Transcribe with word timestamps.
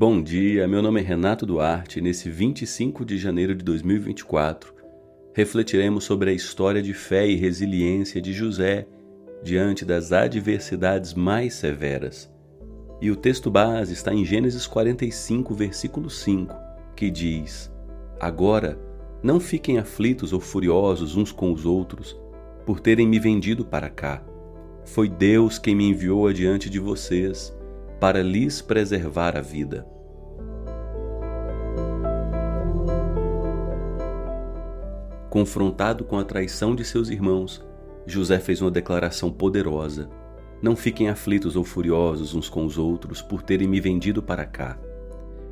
Bom 0.00 0.22
dia, 0.22 0.66
meu 0.66 0.80
nome 0.80 0.98
é 0.98 1.04
Renato 1.04 1.44
Duarte 1.44 1.98
e 1.98 2.02
nesse 2.02 2.30
25 2.30 3.04
de 3.04 3.18
janeiro 3.18 3.54
de 3.54 3.62
2024 3.62 4.74
refletiremos 5.34 6.04
sobre 6.04 6.30
a 6.30 6.32
história 6.32 6.80
de 6.80 6.94
fé 6.94 7.28
e 7.28 7.36
resiliência 7.36 8.18
de 8.18 8.32
José 8.32 8.86
diante 9.42 9.84
das 9.84 10.10
adversidades 10.10 11.12
mais 11.12 11.52
severas. 11.52 12.32
E 12.98 13.10
o 13.10 13.14
texto 13.14 13.50
base 13.50 13.92
está 13.92 14.10
em 14.14 14.24
Gênesis 14.24 14.66
45, 14.66 15.52
versículo 15.52 16.08
5, 16.08 16.56
que 16.96 17.10
diz: 17.10 17.70
Agora, 18.18 18.78
não 19.22 19.38
fiquem 19.38 19.76
aflitos 19.76 20.32
ou 20.32 20.40
furiosos 20.40 21.14
uns 21.14 21.30
com 21.30 21.52
os 21.52 21.66
outros 21.66 22.18
por 22.64 22.80
terem 22.80 23.06
me 23.06 23.18
vendido 23.18 23.66
para 23.66 23.90
cá. 23.90 24.24
Foi 24.82 25.10
Deus 25.10 25.58
quem 25.58 25.74
me 25.74 25.90
enviou 25.90 26.26
adiante 26.26 26.70
de 26.70 26.78
vocês 26.78 27.54
para 28.00 28.22
lhes 28.22 28.62
preservar 28.62 29.36
a 29.36 29.42
vida. 29.42 29.86
Confrontado 35.28 36.02
com 36.04 36.18
a 36.18 36.24
traição 36.24 36.74
de 36.74 36.82
seus 36.82 37.10
irmãos, 37.10 37.62
José 38.06 38.38
fez 38.38 38.62
uma 38.62 38.70
declaração 38.70 39.30
poderosa: 39.30 40.08
Não 40.62 40.74
fiquem 40.74 41.10
aflitos 41.10 41.56
ou 41.56 41.62
furiosos 41.62 42.34
uns 42.34 42.48
com 42.48 42.64
os 42.64 42.78
outros 42.78 43.20
por 43.20 43.42
terem 43.42 43.68
me 43.68 43.80
vendido 43.80 44.22
para 44.22 44.46
cá. 44.46 44.78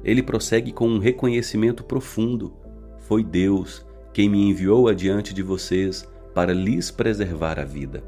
Ele 0.03 0.23
prossegue 0.23 0.73
com 0.73 0.89
um 0.89 0.99
reconhecimento 0.99 1.85
profundo: 1.85 2.55
Foi 2.99 3.23
Deus 3.23 3.87
quem 4.11 4.27
me 4.27 4.49
enviou 4.49 4.89
adiante 4.89 5.35
de 5.35 5.43
vocês 5.43 6.09
para 6.35 6.55
lhes 6.55 6.91
preservar 6.91 7.61
a 7.61 7.65
vida. 7.65 8.03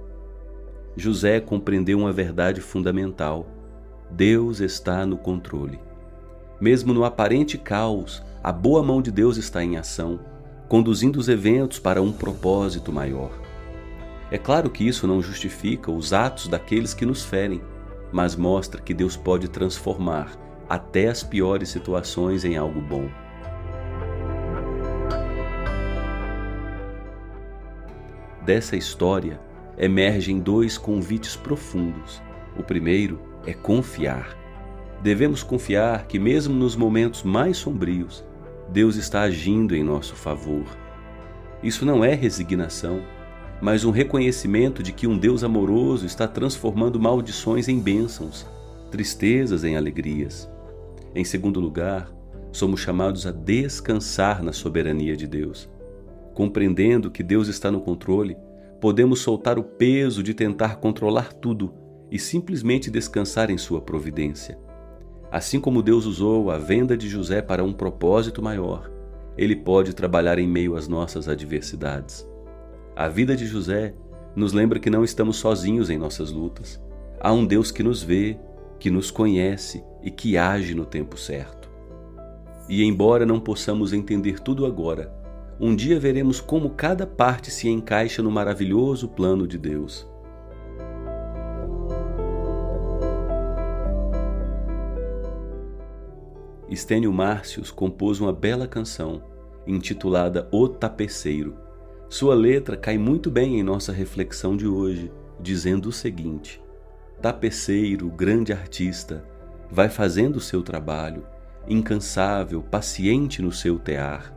José 0.97 1.41
compreendeu 1.41 1.99
uma 1.99 2.13
verdade 2.13 2.63
fundamental 2.63 3.59
Deus 4.10 4.60
está 4.60 5.06
no 5.06 5.16
controle. 5.16 5.79
Mesmo 6.60 6.93
no 6.93 7.04
aparente 7.04 7.57
caos, 7.57 8.23
a 8.43 8.52
boa 8.52 8.82
mão 8.82 9.01
de 9.01 9.10
Deus 9.10 9.37
está 9.37 9.62
em 9.62 9.76
ação, 9.76 10.21
conduzindo 10.68 11.18
os 11.18 11.29
eventos 11.29 11.79
para 11.79 12.02
um 12.02 12.12
propósito 12.12 12.93
maior. 12.93 13.30
É 14.30 14.38
claro 14.38 14.70
que 14.70 14.87
isso 14.87 15.07
não 15.07 15.23
justifica 15.23 15.90
os 15.90 16.12
atos 16.12 16.48
daqueles 16.48 16.95
que 16.95 17.07
nos 17.07 17.24
ferem, 17.24 17.62
mas 18.12 18.37
mostra 18.37 18.80
que 18.80 18.95
Deus 18.95 19.16
pode 19.16 19.48
transformar 19.48 20.30
até 20.68 21.09
as 21.09 21.23
piores 21.23 21.68
situações 21.68 22.45
em 22.45 22.57
algo 22.57 22.80
bom. 22.80 23.09
Dessa 28.45 28.76
história 28.76 29.40
emergem 29.76 30.40
dois 30.40 30.76
convites 30.76 31.37
profundos. 31.37 32.23
O 32.59 32.63
primeiro 32.63 33.29
é 33.46 33.52
confiar. 33.52 34.37
Devemos 35.02 35.43
confiar 35.43 36.07
que, 36.07 36.19
mesmo 36.19 36.55
nos 36.55 36.77
momentos 36.77 37.23
mais 37.23 37.57
sombrios, 37.57 38.24
Deus 38.71 38.97
está 38.97 39.23
agindo 39.23 39.74
em 39.74 39.82
nosso 39.82 40.15
favor. 40.15 40.65
Isso 41.63 41.85
não 41.85 42.05
é 42.05 42.15
resignação, 42.15 43.02
mas 43.60 43.85
um 43.85 43.91
reconhecimento 43.91 44.82
de 44.82 44.93
que 44.93 45.07
um 45.07 45.19
Deus 45.19 45.43
amoroso 45.43 46.07
está 46.07 46.27
transformando 46.29 47.01
maldições 47.01 47.69
em 47.69 47.80
bênçãos, 47.80 48.47
tristezas 48.91 49.65
em 49.65 49.77
alegrias. 49.77 50.51
Em 51.15 51.25
segundo 51.25 51.60
lugar, 51.60 52.10
somos 52.52 52.80
chamados 52.80 53.27
a 53.27 53.32
descansar 53.32 54.43
na 54.43 54.52
soberania 54.52 55.16
de 55.16 55.27
Deus. 55.27 55.69
Compreendendo 56.35 57.10
que 57.10 57.23
Deus 57.23 57.49
está 57.49 57.71
no 57.71 57.80
controle, 57.80 58.37
podemos 58.80 59.21
soltar 59.21 59.59
o 59.59 59.63
peso 59.63 60.23
de 60.23 60.32
tentar 60.32 60.77
controlar 60.77 61.32
tudo 61.32 61.75
e 62.11 62.19
simplesmente 62.19 62.91
descansar 62.91 63.51
em 63.51 63.59
sua 63.59 63.80
providência. 63.80 64.59
Assim 65.31 65.61
como 65.61 65.83
Deus 65.83 66.06
usou 66.06 66.50
a 66.50 66.59
venda 66.59 66.97
de 66.97 67.09
José 67.09 67.41
para 67.41 67.62
um 67.62 67.72
propósito 67.72 68.43
maior, 68.43 68.91
ele 69.38 69.54
pode 69.54 69.94
trabalhar 69.94 70.38
em 70.38 70.49
meio 70.49 70.76
às 70.76 70.88
nossas 70.88 71.28
adversidades. 71.28 72.28
A 72.97 73.09
vida 73.09 73.37
de 73.37 73.47
José 73.47 73.94
nos 74.34 74.53
lembra 74.53 74.81
que 74.81 74.91
não 74.91 75.04
estamos 75.04 75.37
sozinhos 75.37 75.88
em 75.88 75.97
nossas 75.97 76.32
lutas. 76.32 76.82
Há 77.20 77.32
um 77.32 77.47
Deus 77.47 77.70
que 77.70 77.82
nos 77.82 78.03
vê, 78.03 78.38
que 78.78 78.91
nos 78.91 79.10
conhece 79.10 79.84
e 80.03 80.10
que 80.10 80.37
age 80.37 80.75
no 80.75 80.84
tempo 80.84 81.16
certo. 81.16 81.70
E 82.69 82.84
embora 82.84 83.25
não 83.25 83.41
possamos 83.41 83.93
entender 83.93 84.41
tudo 84.41 84.66
agora, 84.66 85.12
um 85.60 85.76
dia 85.76 86.00
veremos 86.00 86.41
como 86.41 86.70
cada 86.70 87.06
parte 87.06 87.50
se 87.50 87.69
encaixa 87.69 88.22
no 88.22 88.31
maravilhoso 88.31 89.09
plano 89.09 89.47
de 89.47 89.59
Deus. 89.59 90.09
Estênio 96.70 97.12
Márcios 97.12 97.69
compôs 97.72 98.20
uma 98.20 98.32
bela 98.32 98.64
canção 98.64 99.20
intitulada 99.66 100.48
O 100.53 100.69
Tapeceiro. 100.69 101.56
Sua 102.08 102.32
letra 102.32 102.76
cai 102.76 102.97
muito 102.97 103.28
bem 103.28 103.58
em 103.58 103.62
nossa 103.62 103.92
reflexão 103.92 104.56
de 104.56 104.69
hoje, 104.69 105.10
dizendo 105.41 105.88
o 105.88 105.92
seguinte: 105.92 106.62
Tapeceiro, 107.20 108.08
grande 108.08 108.53
artista, 108.53 109.25
vai 109.69 109.88
fazendo 109.88 110.36
o 110.36 110.41
seu 110.41 110.62
trabalho, 110.62 111.26
incansável, 111.66 112.62
paciente 112.62 113.42
no 113.42 113.50
seu 113.50 113.76
tear. 113.76 114.32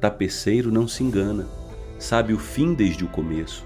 Tapeceiro 0.00 0.72
não 0.72 0.88
se 0.88 1.04
engana, 1.04 1.46
sabe 1.96 2.32
o 2.32 2.38
fim 2.40 2.74
desde 2.74 3.04
o 3.04 3.08
começo, 3.08 3.64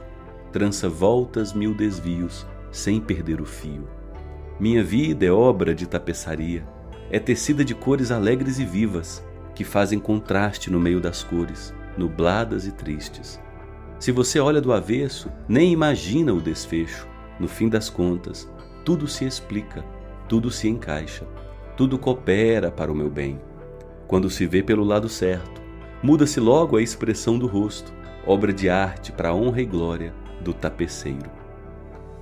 trança 0.53 0.87
voltas 0.87 1.55
mil 1.55 1.75
desvios, 1.75 2.47
sem 2.71 3.00
perder 3.00 3.41
o 3.41 3.47
fio. 3.47 3.89
Minha 4.61 4.84
vida 4.84 5.25
é 5.25 5.33
obra 5.33 5.75
de 5.75 5.87
tapeçaria 5.87 6.62
é 7.11 7.19
tecida 7.19 7.65
de 7.65 7.75
cores 7.75 8.11
alegres 8.11 8.59
e 8.59 8.65
vivas, 8.65 9.25
que 9.55 9.65
fazem 9.65 9.99
contraste 9.99 10.71
no 10.71 10.81
meio 10.81 11.01
das 11.01 11.23
cores, 11.23 11.75
nubladas 11.97 12.67
e 12.67 12.73
tristes. 12.73 13.41
Se 13.99 14.11
você 14.11 14.41
olha 14.41 14.61
do 14.61 14.73
avesso, 14.73 15.31
nem 15.49 15.73
imagina 15.73 16.33
o 16.33 16.41
desfecho. 16.41 17.07
No 17.39 17.47
fim 17.47 17.69
das 17.69 17.89
contas, 17.89 18.51
tudo 18.85 19.07
se 19.07 19.25
explica, 19.25 19.85
tudo 20.29 20.51
se 20.51 20.69
encaixa, 20.69 21.27
tudo 21.77 21.99
coopera 21.99 22.71
para 22.71 22.91
o 22.91 22.95
meu 22.95 23.11
bem. 23.11 23.41
Quando 24.07 24.29
se 24.29 24.47
vê 24.47 24.62
pelo 24.62 24.85
lado 24.85 25.09
certo, 25.09 25.62
muda-se 26.03 26.41
logo 26.41 26.77
a 26.77 26.83
expressão 26.83 27.39
do 27.39 27.47
rosto, 27.47 27.93
obra 28.27 28.53
de 28.53 28.69
arte 28.69 29.12
para 29.12 29.31
a 29.31 29.35
honra 29.35 29.62
e 29.62 29.67
glória 29.67 30.12
do 30.41 30.53
tapeceiro. 30.53 31.31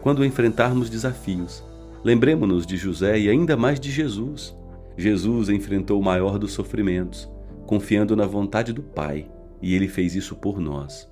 Quando 0.01 0.25
enfrentarmos 0.25 0.89
desafios, 0.89 1.65
lembremos-nos 2.05 2.67
de 2.67 2.77
José 2.77 3.19
e 3.19 3.29
ainda 3.29 3.57
mais 3.57 3.81
de 3.81 3.91
Jesus, 3.91 4.57
Jesus 5.01 5.49
enfrentou 5.49 5.99
o 5.99 6.05
maior 6.05 6.39
dos 6.39 6.53
sofrimentos, 6.53 7.27
confiando 7.67 8.15
na 8.15 8.27
vontade 8.27 8.71
do 8.71 8.83
Pai, 8.83 9.31
e 9.63 9.75
ele 9.75 9.89
fez 9.89 10.15
isso 10.15 10.37
por 10.37 10.61
nós. 10.61 11.11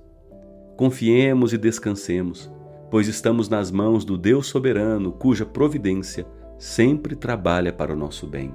Confiemos 0.76 1.54
e 1.54 1.58
descansemos, 1.58 2.52
pois 2.90 3.08
estamos 3.08 3.48
nas 3.48 3.70
mãos 3.70 4.04
do 4.04 4.18
Deus 4.18 4.46
soberano, 4.46 5.10
cuja 5.10 5.46
providência 5.46 6.26
sempre 6.58 7.16
trabalha 7.16 7.72
para 7.72 7.94
o 7.94 7.96
nosso 7.96 8.26
bem. 8.26 8.54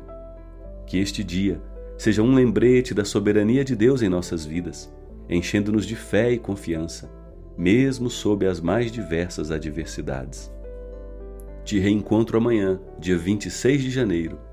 Que 0.85 0.99
este 0.99 1.23
dia 1.23 1.59
seja 1.97 2.21
um 2.21 2.35
lembrete 2.35 2.93
da 2.93 3.03
soberania 3.03 3.65
de 3.65 3.75
Deus 3.75 4.03
em 4.03 4.09
nossas 4.09 4.45
vidas, 4.45 4.93
enchendo-nos 5.27 5.87
de 5.87 5.95
fé 5.95 6.31
e 6.31 6.37
confiança, 6.37 7.11
mesmo 7.57 8.07
sob 8.07 8.45
as 8.45 8.61
mais 8.61 8.91
diversas 8.91 9.49
adversidades. 9.49 10.53
Te 11.65 11.79
reencontro 11.79 12.37
amanhã, 12.37 12.79
dia 12.99 13.17
26 13.17 13.81
de 13.81 13.89
janeiro 13.89 14.52